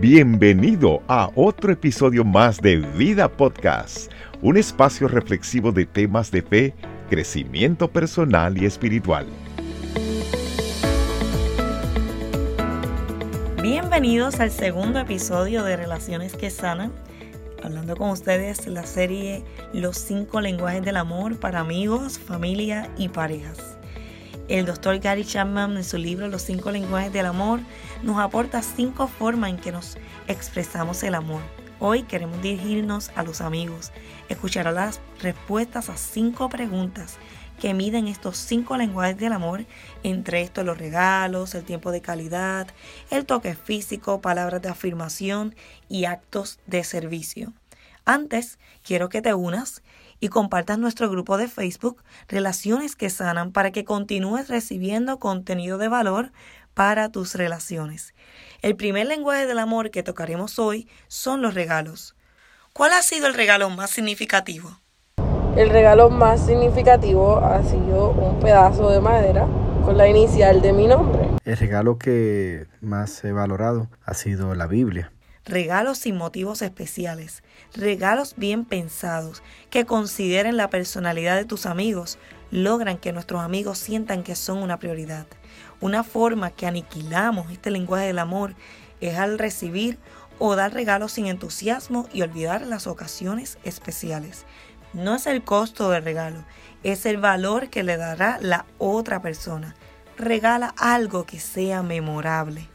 [0.00, 6.74] Bienvenido a otro episodio más de Vida Podcast, un espacio reflexivo de temas de fe,
[7.10, 9.26] crecimiento personal y espiritual.
[13.60, 16.92] Bienvenidos al segundo episodio de Relaciones que Sanan,
[17.62, 19.44] hablando con ustedes la serie
[19.74, 23.76] Los cinco lenguajes del amor para amigos, familia y parejas.
[24.50, 27.60] El doctor Gary Chapman en su libro Los cinco lenguajes del amor
[28.02, 31.40] nos aporta cinco formas en que nos expresamos el amor.
[31.78, 33.92] Hoy queremos dirigirnos a los amigos,
[34.28, 37.18] escuchar las respuestas a cinco preguntas
[37.60, 39.66] que miden estos cinco lenguajes del amor,
[40.02, 42.66] entre estos los regalos, el tiempo de calidad,
[43.10, 45.54] el toque físico, palabras de afirmación
[45.88, 47.52] y actos de servicio.
[48.04, 49.84] Antes, quiero que te unas
[50.20, 55.88] y compartas nuestro grupo de Facebook Relaciones que Sanan para que continúes recibiendo contenido de
[55.88, 56.32] valor
[56.74, 58.14] para tus relaciones.
[58.62, 62.14] El primer lenguaje del amor que tocaremos hoy son los regalos.
[62.72, 64.78] ¿Cuál ha sido el regalo más significativo?
[65.56, 69.48] El regalo más significativo ha sido un pedazo de madera
[69.84, 71.28] con la inicial de mi nombre.
[71.44, 75.10] El regalo que más he valorado ha sido la Biblia
[75.50, 77.42] regalos sin motivos especiales,
[77.74, 82.18] regalos bien pensados, que consideren la personalidad de tus amigos,
[82.52, 85.26] logran que nuestros amigos sientan que son una prioridad.
[85.80, 88.54] Una forma que aniquilamos este lenguaje del amor
[89.00, 89.98] es al recibir
[90.38, 94.46] o dar regalos sin entusiasmo y olvidar las ocasiones especiales.
[94.92, 96.44] No es el costo del regalo,
[96.84, 99.74] es el valor que le dará la otra persona.
[100.16, 102.69] Regala algo que sea memorable.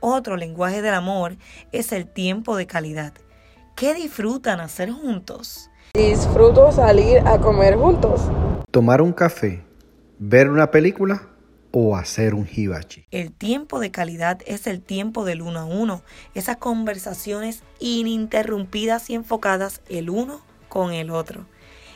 [0.00, 1.36] Otro lenguaje del amor
[1.72, 3.12] es el tiempo de calidad.
[3.76, 5.70] ¿Qué disfrutan hacer juntos?
[5.92, 8.22] Disfruto salir a comer juntos.
[8.70, 9.62] Tomar un café,
[10.18, 11.28] ver una película
[11.70, 13.04] o hacer un hibachi.
[13.10, 16.02] El tiempo de calidad es el tiempo del uno a uno,
[16.34, 21.44] esas conversaciones ininterrumpidas y enfocadas el uno con el otro.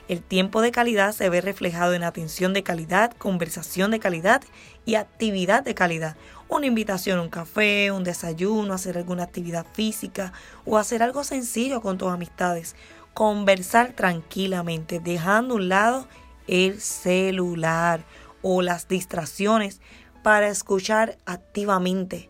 [0.06, 4.42] El tiempo de calidad se ve reflejado en atención de calidad, conversación de calidad
[4.84, 6.16] y actividad de calidad.
[6.48, 10.34] Una invitación a un café, un desayuno, hacer alguna actividad física
[10.66, 12.76] o hacer algo sencillo con tus amistades.
[13.14, 16.08] Conversar tranquilamente, dejando a un lado
[16.46, 18.04] el celular
[18.42, 19.80] o las distracciones
[20.22, 22.28] para escuchar activamente,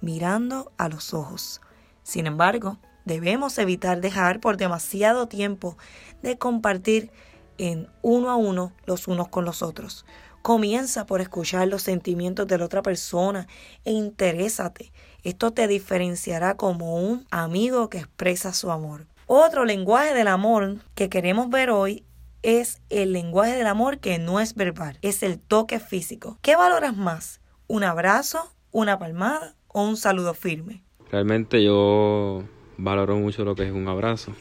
[0.00, 1.60] mirando a los ojos.
[2.02, 5.76] Sin embargo, debemos evitar dejar por demasiado tiempo
[6.22, 7.10] de compartir
[7.58, 10.04] en uno a uno los unos con los otros.
[10.42, 13.46] Comienza por escuchar los sentimientos de la otra persona
[13.84, 14.92] e interésate.
[15.22, 19.06] Esto te diferenciará como un amigo que expresa su amor.
[19.26, 22.04] Otro lenguaje del amor que queremos ver hoy
[22.42, 26.38] es el lenguaje del amor que no es verbal, es el toque físico.
[26.42, 27.40] ¿Qué valoras más?
[27.68, 30.82] ¿Un abrazo, una palmada o un saludo firme?
[31.10, 32.42] Realmente yo
[32.82, 34.32] valoro mucho lo que es un abrazo,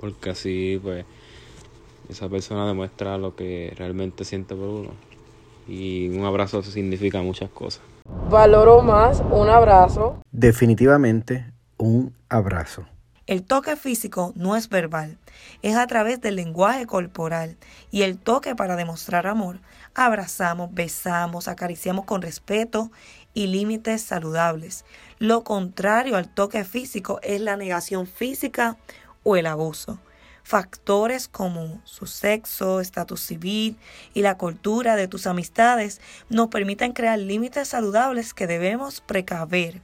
[0.00, 1.04] porque así pues
[2.08, 4.90] esa persona demuestra lo que realmente siente por uno.
[5.66, 7.82] Y un abrazo significa muchas cosas.
[8.30, 10.18] Valoro más un abrazo.
[10.30, 11.46] Definitivamente
[11.78, 12.84] un abrazo.
[13.26, 15.16] El toque físico no es verbal,
[15.62, 17.56] es a través del lenguaje corporal
[17.90, 19.60] y el toque para demostrar amor.
[19.94, 22.90] Abrazamos, besamos, acariciamos con respeto
[23.34, 24.84] y límites saludables.
[25.18, 28.78] Lo contrario al toque físico es la negación física
[29.24, 29.98] o el abuso.
[30.46, 33.78] Factores como su sexo, estatus civil
[34.12, 39.80] y la cultura de tus amistades nos permiten crear límites saludables que debemos precaver.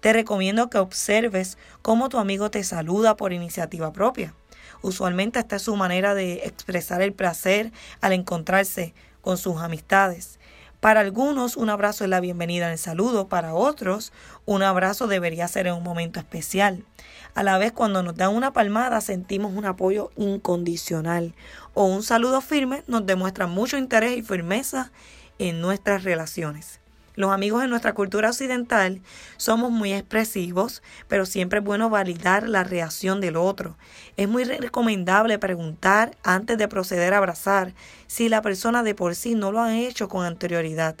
[0.00, 4.32] Te recomiendo que observes cómo tu amigo te saluda por iniciativa propia.
[4.80, 10.38] Usualmente esta es su manera de expresar el placer al encontrarse con sus amistades.
[10.86, 14.12] Para algunos un abrazo es la bienvenida en el saludo, para otros
[14.44, 16.84] un abrazo debería ser en un momento especial.
[17.34, 21.34] A la vez cuando nos dan una palmada sentimos un apoyo incondicional
[21.74, 24.92] o un saludo firme nos demuestra mucho interés y firmeza
[25.40, 26.78] en nuestras relaciones.
[27.16, 29.00] Los amigos en nuestra cultura occidental
[29.38, 33.78] somos muy expresivos, pero siempre es bueno validar la reacción del otro.
[34.18, 37.72] Es muy recomendable preguntar antes de proceder a abrazar
[38.06, 40.96] si la persona de por sí no lo ha hecho con anterioridad.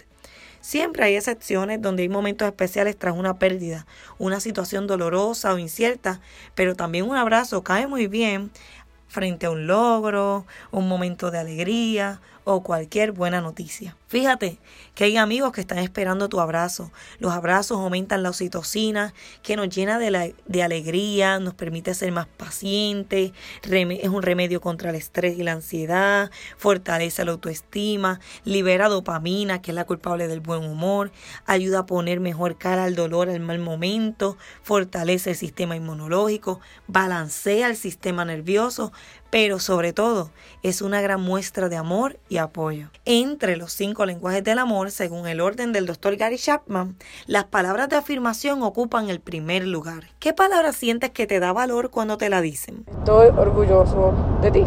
[0.62, 3.86] Siempre hay excepciones donde hay momentos especiales tras una pérdida,
[4.18, 6.20] una situación dolorosa o incierta,
[6.54, 8.50] pero también un abrazo cae muy bien
[9.06, 13.96] frente a un logro, un momento de alegría o cualquier buena noticia.
[14.06, 14.60] Fíjate
[14.94, 16.92] que hay amigos que están esperando tu abrazo.
[17.18, 22.28] Los abrazos aumentan la oxitocina, que nos llena de, de alegría, nos permite ser más
[22.28, 23.32] pacientes,
[23.64, 29.72] es un remedio contra el estrés y la ansiedad, fortalece la autoestima, libera dopamina, que
[29.72, 31.10] es la culpable del buen humor,
[31.46, 37.66] ayuda a poner mejor cara al dolor, al mal momento, fortalece el sistema inmunológico, balancea
[37.66, 38.92] el sistema nervioso,
[39.30, 40.30] pero sobre todo
[40.62, 42.88] es una gran muestra de amor y apoyo.
[43.04, 46.96] Entre los cinco lenguajes del amor, según el orden del doctor Gary Chapman,
[47.26, 50.08] las palabras de afirmación ocupan el primer lugar.
[50.18, 52.84] ¿Qué palabra sientes que te da valor cuando te la dicen?
[52.98, 54.64] Estoy orgulloso de ti.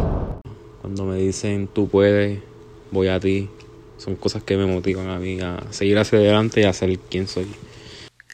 [0.80, 2.40] Cuando me dicen tú puedes,
[2.90, 3.50] voy a ti,
[3.96, 7.28] son cosas que me motivan a mí a seguir hacia adelante y a ser quien
[7.28, 7.54] soy.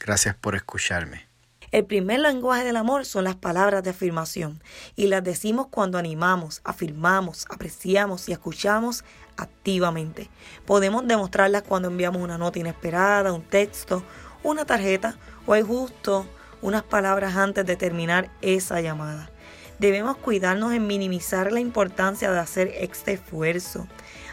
[0.03, 1.26] Gracias por escucharme.
[1.69, 4.63] El primer lenguaje del amor son las palabras de afirmación
[4.95, 9.03] y las decimos cuando animamos, afirmamos, apreciamos y escuchamos
[9.35, 10.29] activamente.
[10.65, 14.01] Podemos demostrarlas cuando enviamos una nota inesperada, un texto,
[14.43, 16.25] una tarjeta o hay justo
[16.61, 19.29] unas palabras antes de terminar esa llamada.
[19.77, 23.87] Debemos cuidarnos en minimizar la importancia de hacer este esfuerzo.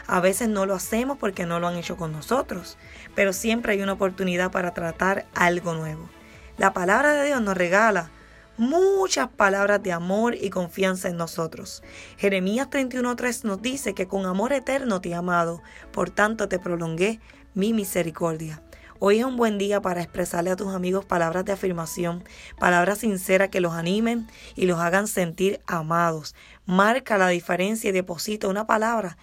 [0.07, 2.77] A veces no lo hacemos porque no lo han hecho con nosotros,
[3.13, 6.09] pero siempre hay una oportunidad para tratar algo nuevo.
[6.57, 8.09] La palabra de Dios nos regala
[8.57, 11.83] muchas palabras de amor y confianza en nosotros.
[12.17, 15.61] Jeremías 31.3 nos dice que con amor eterno te he amado,
[15.91, 17.19] por tanto te prolongué
[17.55, 18.61] mi misericordia.
[18.99, 22.23] Hoy es un buen día para expresarle a tus amigos palabras de afirmación,
[22.57, 24.25] palabras sinceras que los animen
[24.55, 26.35] y los hagan sentir amados.
[26.65, 29.17] Marca la diferencia y deposita una palabra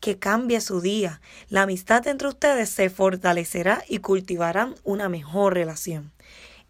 [0.00, 1.20] que cambie su día.
[1.48, 6.10] La amistad entre ustedes se fortalecerá y cultivarán una mejor relación.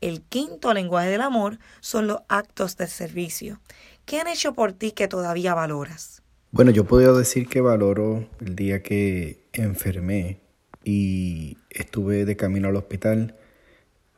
[0.02, 3.60] El quinto lenguaje del amor son los actos de servicio.
[4.04, 6.22] ¿Qué han hecho por ti que todavía valoras?
[6.50, 10.40] Bueno, yo puedo decir que valoro el día que enfermé
[10.82, 13.36] y estuve de camino al hospital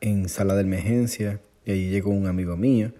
[0.01, 2.91] en sala de emergencia y allí llegó un amigo mío.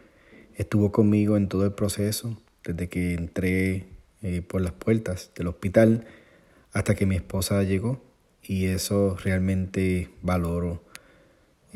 [0.54, 3.88] Estuvo conmigo en todo el proceso, desde que entré
[4.22, 6.06] eh, por las puertas del hospital
[6.72, 8.00] hasta que mi esposa llegó
[8.44, 10.85] y eso realmente valoro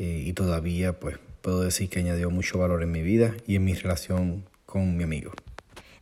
[0.02, 3.64] eh, y todavía pues puedo decir que añadió mucho valor en mi vida y en
[3.64, 5.32] mi relación con mi amigo.